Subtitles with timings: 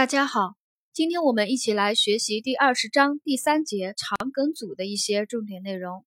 [0.00, 0.56] 大家好，
[0.94, 6.06] 今天我们一起来学习第二十章第三节肠梗阻的一些重点内容。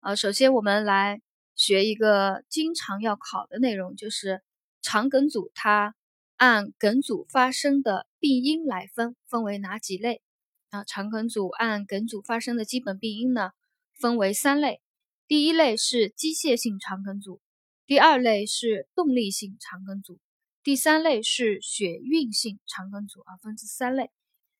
[0.00, 1.22] 呃，首先我们来
[1.54, 4.42] 学一个经常要考的内容，就是
[4.82, 5.94] 肠梗阻它
[6.36, 10.20] 按梗阻发生的病因来分，分为哪几类？
[10.68, 13.52] 啊，肠梗阻按梗阻发生的基本病因呢，
[13.98, 14.82] 分为三类。
[15.26, 17.40] 第一类是机械性肠梗阻，
[17.86, 20.20] 第二类是动力性肠梗阻。
[20.68, 24.10] 第三类是血运性肠梗阻啊，分这三类。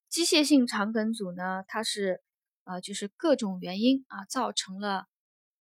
[0.08, 2.22] 机械性肠梗阻呢，它是
[2.64, 5.06] 呃，就是各种原因啊，造成了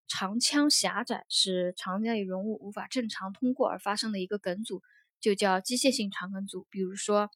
[0.07, 4.81] 肠腔狭窄，使肠内容物无法正常通过而发生的一个梗阻，
[5.19, 6.65] 就叫机械性肠梗阻。
[6.69, 7.29] 比如说，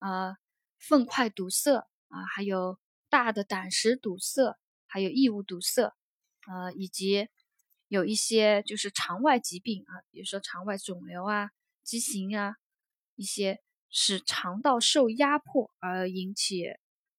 [0.00, 0.36] 呃，
[0.78, 1.78] 粪块堵塞
[2.08, 2.78] 啊，还有
[3.08, 5.94] 大的胆石堵塞，还有异物堵塞，
[6.46, 7.28] 呃，以及
[7.86, 11.48] 有一些就是肠外疾病啊，比如说肠外肿瘤啊。
[11.84, 12.54] 畸形啊，
[13.18, 16.66] 一些使肠道受压迫而引起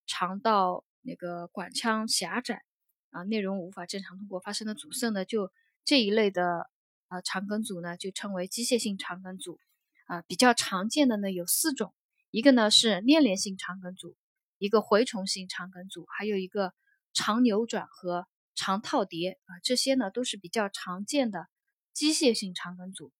[0.07, 2.63] 肠道那个管腔狭窄
[3.09, 5.51] 啊，内容无法正常通过发生的阻塞呢，就
[5.83, 6.69] 这一类的
[7.09, 9.59] 啊肠梗阻呢，就称为机械性肠梗阻
[10.05, 10.21] 啊。
[10.21, 11.93] 比较常见的呢有四种，
[12.31, 14.15] 一个呢是粘连性肠梗阻，
[14.57, 16.73] 一个蛔虫性肠梗阻，还有一个
[17.11, 18.25] 肠扭转和
[18.55, 21.47] 肠套叠啊，这些呢都是比较常见的
[21.91, 23.11] 机械性肠梗阻。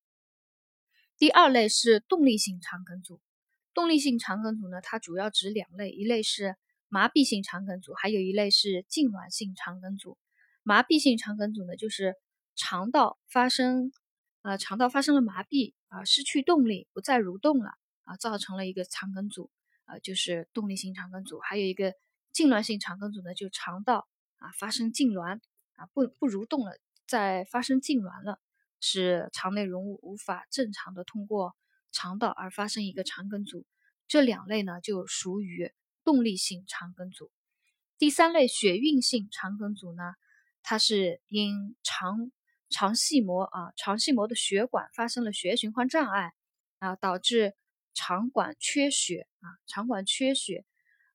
[1.19, 3.19] 第二类是动力性肠梗阻，
[3.73, 6.55] 动力性肠梗阻呢，它主要指两类，一类是
[6.87, 10.17] 麻痹性肠梗阻，还有一类是痉挛性肠梗阻。
[10.63, 12.15] 麻痹性肠梗阻呢，就是
[12.55, 13.91] 肠道发生，
[14.43, 17.71] 呃，肠道发生了麻痹啊，失去动力，不再蠕动了
[18.05, 19.51] 啊，造成了一个肠梗阻，
[19.83, 21.39] 啊，就是动力性肠梗阻。
[21.39, 21.91] 还有一个
[22.33, 25.41] 痉挛性肠梗阻呢，就肠道啊发生痉挛
[25.75, 28.39] 啊，不不蠕动了，再发生痉挛了。
[28.79, 31.55] 使肠内容物无法正常的通过
[31.91, 33.65] 肠道而发生一个肠梗阻，
[34.07, 35.71] 这两类呢就属于
[36.03, 37.31] 动力性肠梗阻。
[37.97, 40.13] 第三类血运性肠梗阻呢，
[40.63, 42.31] 它是因肠
[42.69, 46.33] 肠系膜啊肠系膜的血管发生了血液循环障碍
[46.77, 47.55] 啊，导致
[47.93, 50.65] 肠管缺血啊肠管缺血，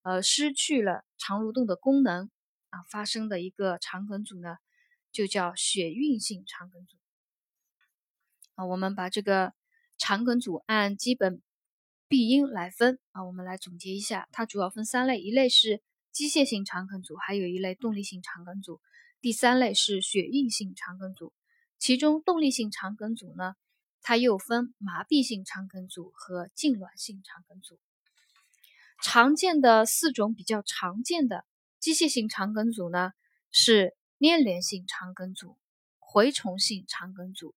[0.02, 2.30] 呃失去了肠蠕动的功能
[2.68, 4.58] 啊发生的一个肠梗阻呢，
[5.10, 6.98] 就叫血运性肠梗阻。
[8.54, 9.52] 啊，我们把这个
[9.98, 11.42] 肠梗阻按基本
[12.08, 15.82] 病因来分啊，我们来总结一下，它主要分三类，一类是
[16.12, 18.80] 机械性肠梗阻，还有一类动力性肠梗阻，
[19.20, 21.32] 第三类是血运性肠梗阻。
[21.78, 23.54] 其中动力性肠梗阻呢，
[24.00, 27.78] 它又分麻痹性肠梗阻和痉挛性肠梗阻。
[29.02, 31.44] 常见的四种比较常见的
[31.80, 33.10] 机械性肠梗阻呢，
[33.50, 35.58] 是粘连性肠梗阻、
[35.98, 37.54] 蛔虫性肠梗阻。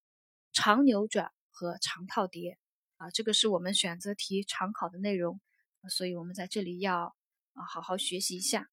[0.59, 2.57] 肠扭转和肠套叠
[2.95, 5.39] 啊，这个是我们选择题常考的内容，
[5.87, 7.15] 所以我们在这里要
[7.53, 8.67] 啊好好学习一下。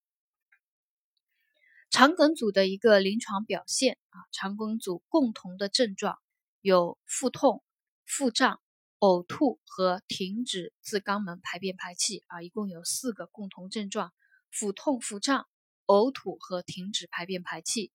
[1.91, 6.19] 肠梗阻的一个临床表现啊，肠梗阻共同的症状
[6.63, 7.63] 有腹痛、
[8.07, 8.63] 腹胀、
[8.99, 14.15] 呕吐和停止自肛门排便排气啊，一共有四个共同症状：
[14.51, 15.47] 腹痛、腹胀、
[15.85, 17.93] 呕吐和停止排便排气。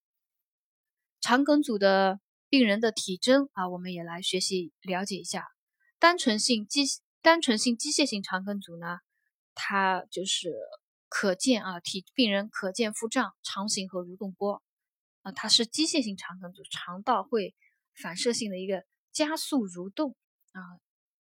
[1.20, 2.20] 肠梗阻的。
[2.50, 5.46] 病人的体征啊，我们也来学习了解一下。
[6.00, 6.82] 单纯性机
[7.22, 8.98] 单纯性机械性肠梗阻呢，
[9.54, 10.56] 它就是
[11.08, 14.60] 可见啊，体病人可见腹胀、肠形和蠕动波
[15.22, 17.54] 啊，它是机械性肠梗阻，肠道会
[17.94, 20.16] 反射性的一个加速蠕动
[20.50, 20.60] 啊，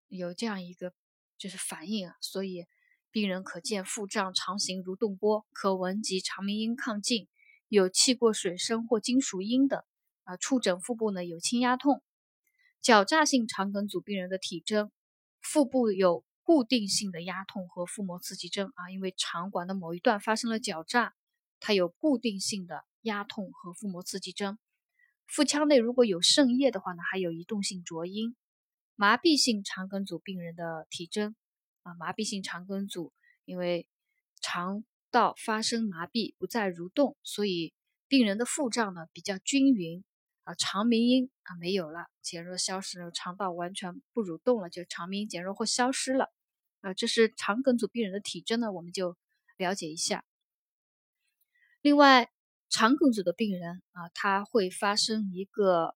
[0.09, 0.95] 有这样一个
[1.37, 2.65] 就是反应啊，所以
[3.11, 7.29] 病人可见腹胀、肠形、蠕动波，可闻及肠鸣音亢进，
[7.69, 9.83] 有气过水声或金属音等。
[10.29, 12.03] 啊，触诊腹部呢有轻压痛，
[12.83, 14.91] 狡诈性肠梗阻病人的体征，
[15.41, 21.15] 腹部有固定性的压痛和腹膜刺激征啊，因为肠管的某一段发生了绞诈，
[21.61, 24.59] 它有固定性的压痛和腹膜刺激征。
[25.27, 28.37] 腹腔内如果有渗液的话呢，还有移动性浊音。
[28.97, 31.35] 麻痹性肠梗阻病人的体征
[31.85, 33.15] 啊，麻痹性肠梗阻
[33.47, 33.89] 因为
[34.43, 37.73] 肠道发生麻痹不再蠕动，所以
[38.09, 40.05] 病人的腹胀呢比较均匀。
[40.49, 46.33] 啊，肠鸣音啊没有了，减弱消失了，肠道完全不蠕动了，就肠鸣减弱或消失了。
[46.81, 49.19] 啊，这是肠梗阻病人的体征呢，我们就
[49.59, 50.25] 了解一下。
[51.83, 52.31] 另外，
[52.71, 55.95] 肠梗阻的病人啊，他会发生一个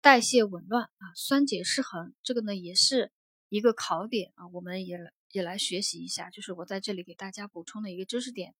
[0.00, 3.12] 代谢紊乱啊，酸碱失衡，这个呢也是
[3.48, 4.98] 一个考点啊，我们也
[5.30, 8.56] 也来学习一下，就是我在这里给大家补充的一个知识点。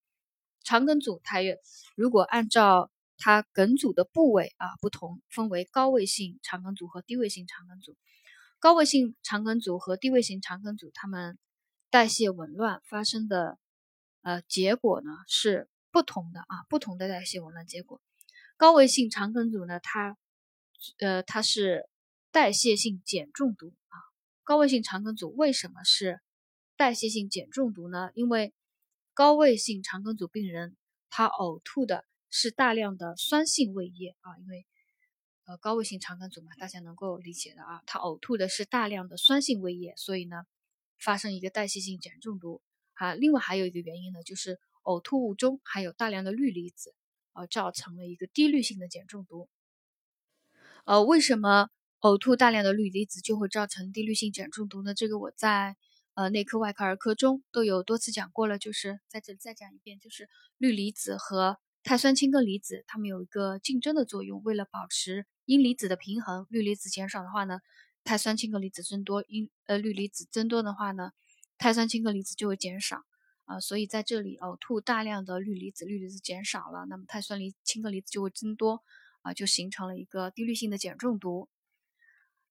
[0.62, 1.58] 肠梗阻它也
[1.96, 7.96] 如果按照它梗阻的部位啊不同，分为高位性肠梗阻和低位性肠梗阻。
[8.58, 11.38] 高位性肠梗阻和低位性肠梗阻，它们
[11.90, 13.58] 代谢紊乱发生的
[14.22, 18.00] 呃结果呢是不同的啊，不同的代谢紊乱结果。
[18.56, 20.16] 高位性肠梗阻呢，它
[20.98, 21.88] 呃它是
[22.30, 23.96] 代谢性碱中毒啊。
[24.42, 26.20] 高位性肠梗阻为什么是
[26.76, 28.10] 代谢性碱中毒呢？
[28.14, 28.54] 因为
[29.12, 30.76] 高位性肠梗阻病人
[31.10, 34.66] 他呕吐的是大量的酸性胃液啊，因为
[35.44, 40.44] 呃高位性肠梗阻嘛，大家能够理解的啊，他呕吐的是大量的酸性胃液，所以呢
[40.98, 42.62] 发生一个代谢性碱中毒
[42.94, 43.14] 啊。
[43.14, 46.94] 另外还有一个原因呢，就是呕吐物中含有大量的氯离子，
[47.32, 49.48] 呃，造成了一个低氯性的碱中毒。
[50.84, 51.68] 呃，为什么
[52.00, 54.94] 呕吐大量的氯离子就会造成低氯性碱中毒呢？
[54.94, 55.76] 这个我在。
[56.18, 64.42] 呃，内科、外科、儿科中都有多次讲过了，就是在这里再讲一遍，就是氯离子和碳酸氢根离子，它们有一个竞争的作用。
[64.42, 67.60] 为了保持阴离子的平衡，氯离子减少的话呢，
[68.02, 71.12] 碳酸氢根离子增多；阴呃氯离子增多的话呢，
[71.58, 73.04] 碳酸氢根离子就会减少。
[73.44, 78.82] 啊，所以在这里呕吐大量的氯离子，氯离子减少了，那么碳酸离氢根离子就会增多，
[79.22, 81.48] 啊，就形成了一个低氯性的碱中毒。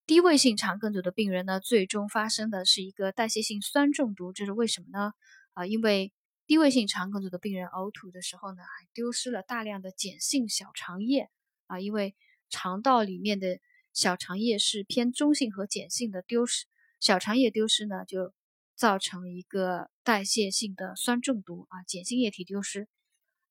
[0.07, 5.11] 低位性肠梗阻的病人呢，最终发生的是一个代谢性酸中毒，这是为什么呢？
[5.51, 6.13] 啊，因为
[6.47, 11.29] 低位性肠梗阻的病人呕吐的时候呢，还丢失了大量的碱性小肠液
[11.67, 12.15] 啊，因为
[12.49, 13.59] 肠道里面的
[13.93, 16.65] 小肠液是偏中性和碱性的，丢失
[16.99, 18.33] 小肠液丢失呢，就
[18.75, 22.87] 造成一个代谢性的酸中毒啊，碱性液体丢失，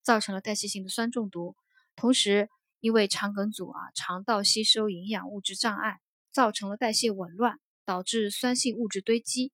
[0.02, 1.56] 造成了代谢性的酸中毒。
[1.96, 2.48] 同时，
[2.80, 6.00] 因为肠梗阻啊，肠道吸收营养物质障碍。
[6.34, 9.52] 造成了代谢紊乱，导致酸性物质堆积。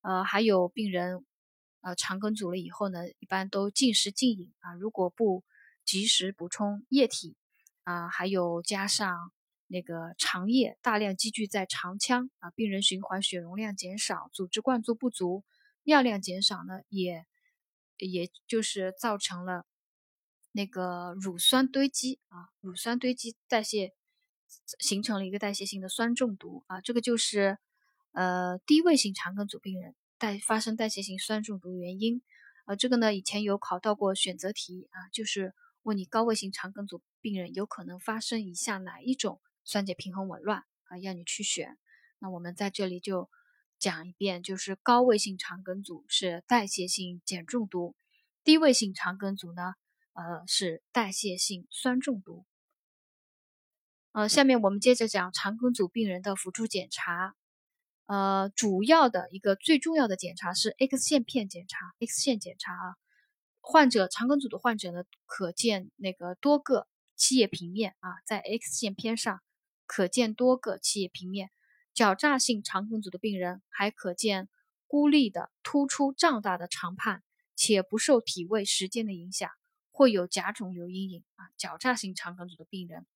[0.00, 1.26] 呃，还有病人，
[1.80, 4.74] 呃，肠梗阻了以后呢，一般都禁食禁饮啊。
[4.74, 5.44] 如果不
[5.84, 7.36] 及时补充液体
[7.84, 9.32] 啊，还有加上
[9.66, 15.44] 那个肠液大量积聚在肠腔啊，病人循环血容量减少，组织灌注不足，
[15.82, 17.24] 尿量减少呢，也
[17.98, 19.66] 也就是造成了
[20.52, 23.94] 那个乳酸堆积啊，乳酸堆积代谢。
[24.80, 27.56] 形成了一个代谢性的酸中毒啊，这个就是
[28.10, 32.20] 呃低位性肠梗阻病人代发生代谢性酸中毒原因
[32.66, 32.76] 啊。
[32.76, 41.78] 这个呢以前有考到过选择题啊，就是问你高位性肠梗阻病人有可能发生以下哪一种酸碱平衡紊乱啊，要你去选。
[42.18, 43.30] 那我们在这里就
[43.78, 47.96] 讲一遍，就是高位性肠梗阻是代谢性碱中毒，
[48.44, 49.74] 低位性肠梗阻呢
[50.12, 52.44] 呃是代谢性酸中毒。
[54.12, 57.36] 呃，下面我们接着讲肠梗阻病人的辅助检查。
[58.10, 61.94] 呃，主要的一个最重要的检查是 X 线片检查。
[62.00, 62.96] X 线检查啊，
[63.60, 69.40] 患者肠梗阻的患者呢，可见那个多个气液平面啊，在 X 线片上
[69.86, 71.52] 可见多个气液平面。
[71.94, 74.48] 狡诈性肠梗阻的病人还可见
[74.88, 77.22] 孤立的突出胀大的肠畔，
[77.54, 79.48] 且不受体位时间的影响，
[79.92, 81.46] 会有假肿瘤阴影啊。
[81.56, 83.06] 狡诈性肠梗阻的病人。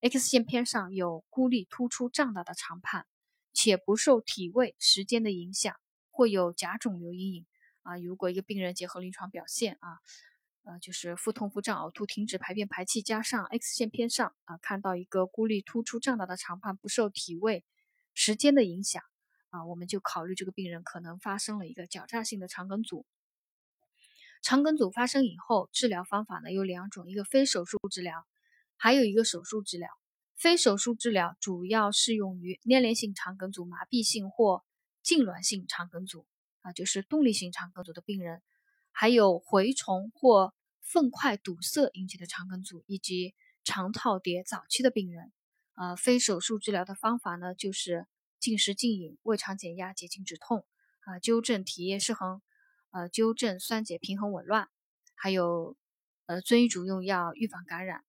[0.00, 3.04] X 线片上有孤立突出胀大的肠畔，
[3.52, 5.74] 且不受体位时间的影响，
[6.10, 7.46] 会有假肿瘤阴影
[7.82, 7.98] 啊。
[7.98, 9.98] 如果一个病人结合临床表现啊，
[10.62, 17.64] 呃，就是腹痛、腹胀、呕吐、停止排便排气，加上 X 线片上啊看到一个孤立突出胀大的肠畔，不受体位
[18.14, 19.02] 时间的影响
[19.48, 23.06] 啊，我们就考虑这个病人可能发生了一个狡诈性的肠梗阻。
[24.42, 28.26] 肠梗阻发生以后，治疗方法呢有两种，一个非手术治疗。
[28.82, 29.90] 还有一个手术治疗，
[30.40, 34.64] 非手术治疗主要适用于粘连性肠梗阻、麻痹性或
[35.04, 36.26] 痉挛性肠梗阻
[36.62, 38.40] 啊，就是动力性肠梗阻的病人，
[38.90, 45.30] 还有蛔虫或粪块堵塞引起的肠梗阻，以及肠套叠早期的病人。
[45.74, 48.06] 呃，非手术治疗的方法呢，就是
[48.38, 50.64] 禁食禁饮、胃肠减压、解禁止痛
[51.00, 52.40] 啊，纠正体液失衡，
[52.92, 54.70] 呃，纠正酸碱平衡紊乱，
[55.14, 55.76] 还有
[56.24, 58.02] 呃遵医嘱用药，预防感染。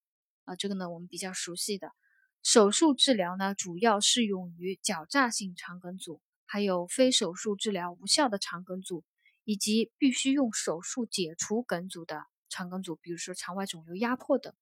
[0.46, 1.92] 啊，这个呢，我们比较熟悉的
[2.44, 9.04] 手术治疗呢，主要适用于狡诈性肠梗阻，还有非手术治疗无效的肠梗阻，
[9.44, 14.54] 以及必须用手术解除梗阻的肠梗阻，比如说肠外肿瘤压迫等。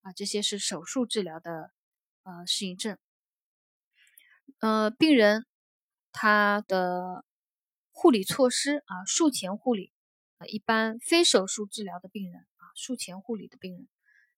[0.00, 1.72] 啊，这些是手术治疗的
[2.22, 2.96] 呃适应症。
[4.60, 5.44] 呃，病人
[6.12, 7.24] 他的
[7.90, 9.92] 护理措施啊，术前护理
[10.38, 13.88] 啊，一般非手术治疗的病人啊，术前护理的病人。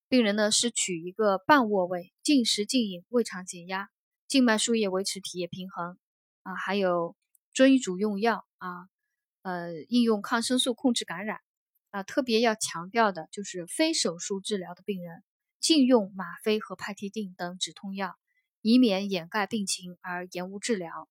[0.09, 3.91] 病人呢是取一个半卧位，禁食禁饮，胃肠减压，
[4.27, 5.99] 静脉输液维持体液平衡
[6.45, 7.15] 啊，还有
[7.53, 8.89] 遵医嘱用药啊，
[9.43, 11.41] 呃，应用抗生素控制感染
[11.91, 12.03] 啊。
[12.03, 15.23] 特别要强调的就是非手术治疗的病人
[15.61, 18.15] 禁用吗啡和派替啶等止痛药，
[18.63, 21.07] 以免掩盖病情而延误治疗。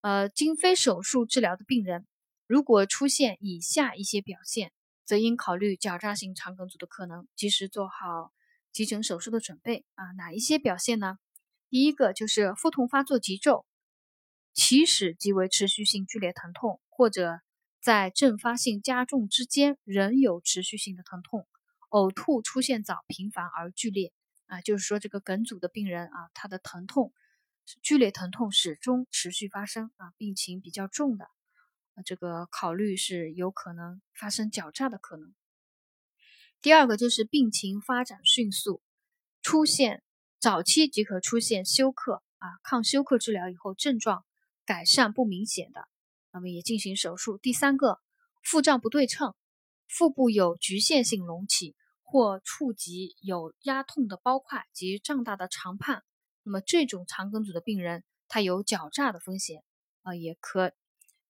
[0.00, 2.06] 呃，经非手术治疗的病人
[2.46, 4.70] 如果出现以下一些表现，
[5.06, 8.32] 则应考虑狡诈性肠梗阻的可能，及时做好
[8.72, 10.10] 急诊手术的准备啊。
[10.18, 11.16] 哪一些表现呢？
[11.70, 13.64] 第一个就是腹痛发作急骤，
[14.52, 17.40] 起始即为持续性剧烈疼痛，或者
[17.80, 21.46] 在阵发性加重之间仍有持续性的疼痛，
[21.90, 24.12] 呕吐出现早、频繁而剧烈
[24.46, 27.12] 啊，就是说这个梗阻的病人啊，他的疼痛
[27.82, 31.28] 剧烈疼痛始终持续发生啊，病情比较重的，
[32.02, 35.34] 这个考虑是有可能发生狡诈的可能。
[36.60, 38.82] 第二个就是病情发展迅速，
[39.42, 40.02] 出现
[40.38, 44.24] 早期即可出现休克啊，抗休克治疗以后症状
[44.64, 45.88] 改善不明显的。
[46.32, 47.38] 那么也进行手术。
[47.38, 48.00] 第三个，
[48.42, 49.34] 腹胀不对称，
[49.88, 56.02] 腹部有局限性隆起或触及有压痛的包块及胀大的肠畔。
[56.42, 59.62] 那么这种肠梗阻的病人，他有狡诈的风险
[60.02, 60.72] 啊，也可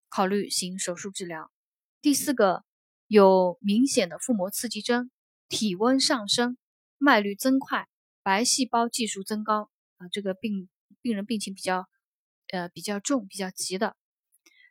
[0.09, 1.51] 考虑行手术治疗。
[2.01, 2.65] 第四个，
[3.07, 5.11] 有明显的腹膜刺激征，
[5.49, 6.57] 体温上升，
[6.99, 7.89] 脉率增快，
[8.23, 10.69] 白细胞计数增高啊，这个病
[11.01, 11.87] 病人病情比较
[12.49, 13.97] 呃比较重，比较急的。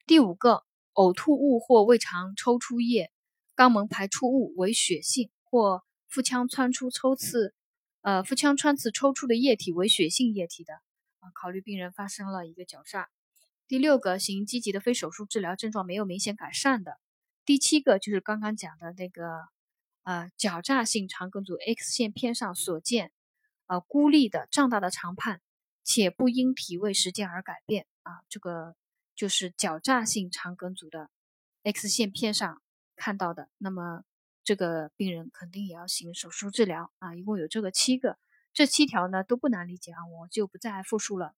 [0.06, 0.64] 第五个，
[0.94, 3.12] 呕吐物或胃肠抽出液、
[3.56, 7.54] 肛门排出物为血性，或腹腔穿出抽刺，
[8.02, 10.74] 呃，腹腔穿刺抽出的液体为血性液体的，
[11.20, 13.10] 啊，考虑病人发生了一个绞杀。
[13.68, 17.00] 第六个，行积极的非手术治疗，症状没有明显改善的。
[17.46, 19.48] 第七个就是刚刚讲的那个，
[20.04, 23.12] 呃，狡诈性肠梗阻 X 线片上所见，
[23.68, 25.42] 呃，孤立的胀大的肠畔，
[25.84, 28.76] 且不因体位时间而改变，啊，这个。
[29.18, 31.10] 就是狡诈性肠梗阻的
[31.64, 32.62] X 线片上
[32.98, 34.04] 看到的，那么
[34.44, 37.16] 这个病人肯定也要行手术治疗啊。
[37.16, 38.20] 一共有这个七个，
[38.52, 41.34] 这七条呢都不难理解啊，我就不再复述了。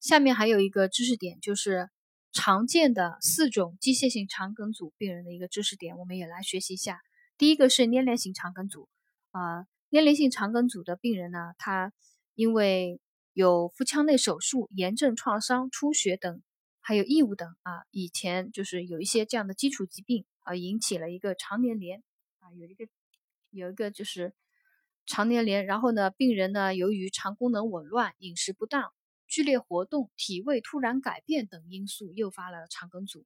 [0.00, 1.90] 下面还有一个知识点，就是
[2.32, 7.00] 常见的四种机械性肠梗阻病人的一个知识点，我们也来学习一下。
[7.36, 8.88] 第一个是粘连性肠梗阻
[9.30, 11.92] 啊，粘连性肠梗阻的病人呢，他
[12.34, 13.00] 因为
[13.32, 16.42] 有腹腔内手术、炎症创伤、出血等，
[16.80, 22.02] 还有异物等啊，以前就是有一些这样的基础疾病啊，引起了一个肠粘连
[22.38, 22.86] 啊，有一个
[23.50, 24.32] 有一个就是
[25.04, 28.92] 肠粘连，然后呢，病人呢由于肠功能紊乱、饮食不当、
[29.30, 33.24] 剧烈活动、体位突然改变等因素，诱发了肠梗阻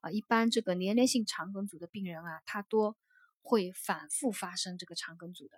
[0.00, 0.10] 啊。
[0.10, 2.96] 一般这个粘连性肠梗阻的病人啊，他多
[3.40, 5.56] 会反复发生这个肠梗阻的。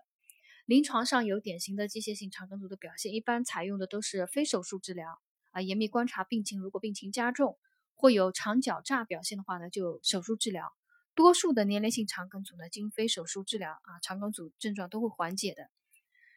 [0.66, 5.18] 临床上有典型的机械性肠梗阻的表现，一般采用的都是非手术治疗
[5.52, 6.60] 啊，严密观察病情。
[6.60, 7.56] 如果病情加重
[7.94, 10.74] 或有肠绞诈表现的话呢，就手术治疗。
[11.14, 15.70] 多数的粘连性肠梗阻呢，经非手术治疗啊，肠梗阻症状都会缓解的。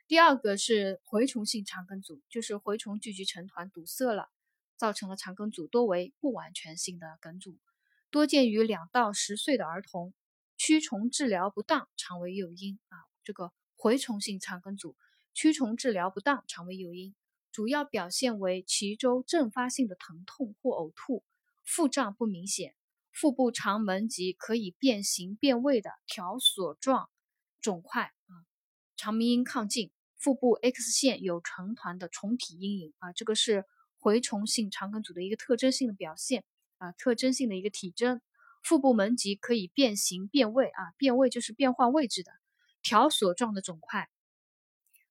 [0.10, 4.28] 第二个是蛔虫性肠梗阻，就是蛔虫聚集成团堵塞了，
[4.75, 7.60] 造成了肠梗阻，多为不完全性的梗阻，
[8.10, 10.16] 多见于两到十岁的儿童。
[10.58, 13.54] 驱虫治疗不当常为诱因啊，这个。
[13.78, 14.98] 蛔虫性肠梗阻，
[15.36, 17.13] 驱虫治疗不当常为诱因，
[17.51, 21.24] 主要表现为脐周阵发性的疼痛或呕吐，
[21.63, 22.75] 腹胀不明显，
[23.12, 27.12] 腹部肠门及可以变形变位的条索状
[27.62, 28.34] 肿块啊，
[28.98, 33.66] 肠鸣音亢进，腹部 X 线有成团的虫体阴影啊，这个是
[34.02, 36.44] 蛔虫性肠梗阻的一个特征性的表现
[36.78, 38.22] 啊，特征性的一个体征，
[38.62, 42.32] 腹部门棘可以变形变位啊，变位就是变换位置的。
[42.82, 44.10] 条索状的肿块，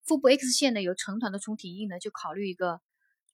[0.03, 2.81] 腹部 X 线呢有成团的虫体印呢，就考虑一个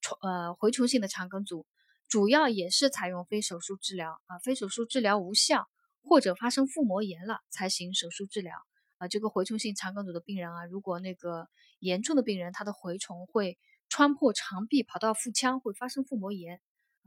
[0.01, 1.65] 虫呃蛔虫性的肠梗阻，
[2.07, 5.69] 主要也是采用非手术治疗啊，非手术治疗无效
[6.03, 8.53] 或者发生腹膜炎了才行手术治疗
[8.97, 9.07] 啊。
[9.07, 11.47] 这个蛔虫性肠梗阻的病人啊，如果那个
[11.79, 13.57] 严重的病人，他的蛔虫会
[13.89, 16.61] 穿破肠壁跑到腹腔，会发生腹膜炎，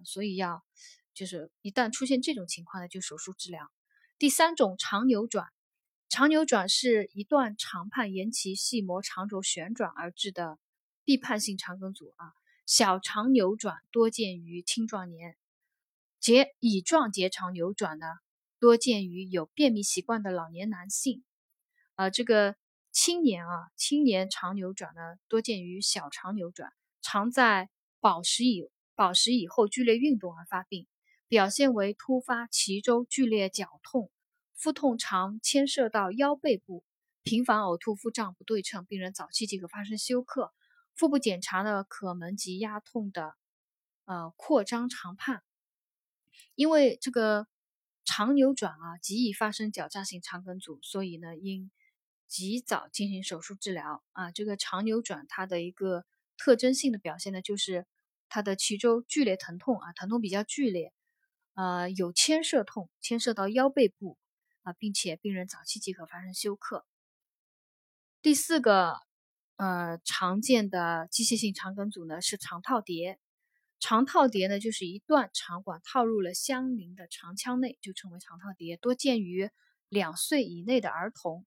[0.04, 0.64] 所以要
[1.14, 3.70] 就是一旦出现这种情况呢，就手术治疗。
[4.18, 5.46] 第三种肠扭转。
[6.10, 10.58] 肠扭转是一段肠畔沿其细膜肠轴旋转而致的
[11.04, 12.32] 闭判性肠梗阻啊，
[12.64, 15.36] 小肠扭转多见于青壮年，
[16.18, 18.06] 结乙状结肠扭转呢
[18.58, 21.22] 多见于有便秘习惯的老年男性，
[21.98, 22.54] 啊，这个
[22.92, 30.86] 青年啊，青年肠扭转呢多见于小肠扭转，常在饱食以饱食以后剧烈运动而发病，
[31.26, 34.12] 表现为突发脐周剧烈绞痛。
[34.54, 36.84] 腹痛常牵涉到腰背部，
[37.24, 40.52] 频繁呕吐、腹胀不对称，病人早期即可发生休克。
[40.94, 43.34] 腹部检查呢，可门及压痛的，
[44.04, 45.42] 呃，扩张肠畔。
[46.54, 47.48] 因为这个
[48.04, 51.72] 肠扭转啊，极易发生绞扎性肠梗阻，所以呢，应
[52.28, 54.30] 及早进行手术治疗啊。
[54.30, 56.04] 这个肠扭转它的一个
[56.36, 57.86] 特征性的表现呢，就是
[58.28, 60.92] 它的脐周剧烈疼痛啊，疼痛比较剧烈。
[61.54, 64.16] 呃有牵涉痛，牵涉到腰背部
[64.62, 66.86] 啊，并且病人早期即可发生休克。
[68.22, 69.00] 第四个
[69.56, 73.18] 呃常见的机械性肠梗阻呢是肠套叠，
[73.80, 79.50] 肠套叠呢就是一段肠管套入了相邻的肠腔内，就称为肠套叠，多见于
[79.88, 81.44] 两岁以内的儿童。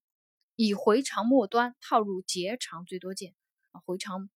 [0.64, 3.34] 以回肠末端套入结肠最多见
[3.72, 4.30] 啊，回肠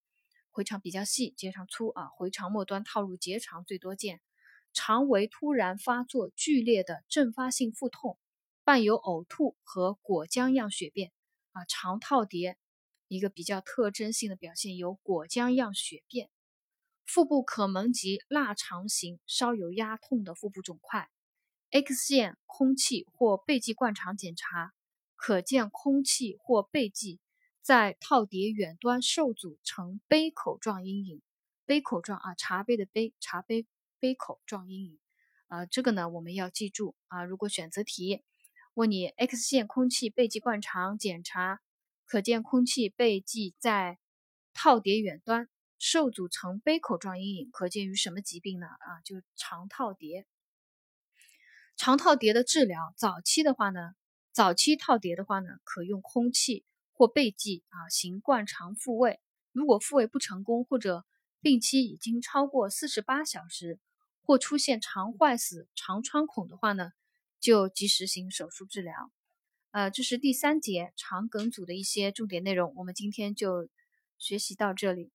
[0.50, 4.22] 回肠比较细，结肠粗啊，回肠末端套入结肠最多见。
[4.74, 8.18] 肠为突然发作剧烈的阵发性腹痛，
[8.64, 11.12] 伴有呕吐和果浆样血便
[11.52, 11.64] 啊。
[11.66, 12.58] 肠套叠
[13.08, 16.32] 一个比较特征性的表现有果浆样血便，
[17.06, 21.08] 腹部可蒙及腊肠型稍有压痛的腹部肿块。
[21.70, 24.74] X 线空气或背际灌肠检查
[25.16, 27.20] 可见空气或背际
[27.62, 31.22] 在套叠远端受阻成杯口状阴影，
[31.66, 33.66] 杯口状啊，茶杯的杯，茶杯。
[33.98, 35.00] 杯口状阴影，
[35.48, 37.24] 呃，这个呢我们要记住啊。
[37.24, 38.22] 如果选择题
[38.76, 41.60] 问你 X 线空气背际灌肠检查，
[42.06, 43.98] 可见空气背际在
[44.54, 48.68] 套叠远端受阻成杯口状阴影，可见于什么疾病呢？
[48.68, 50.28] 啊，就肠套叠。
[51.76, 53.96] 肠套叠的治疗，早期的话呢，
[54.36, 59.22] 早期套叠的话呢，可用空气或背剂啊行灌肠复位。
[59.54, 61.06] 如果复位不成功，或者
[61.40, 63.80] 病期已经超过四十八小时，
[64.26, 66.92] 或出现肠坏死、肠穿孔的话呢，
[67.40, 69.10] 就及时行手术治疗。
[69.72, 73.70] 呃，这是第三节肠梗阻的一些重点内容，我们今天就
[74.18, 75.14] 学习到这里。